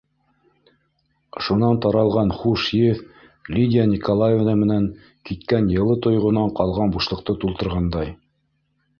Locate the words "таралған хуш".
1.85-2.63